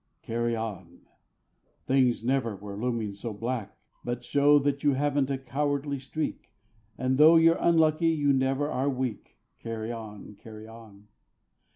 [0.23, 1.01] Carry on!
[1.85, 3.77] Things never were looming so black.
[4.03, 6.51] But show that you haven't a cowardly streak,
[6.97, 9.37] And though you're unlucky you never are weak.
[9.59, 10.33] Carry on!
[10.39, 11.07] Carry on!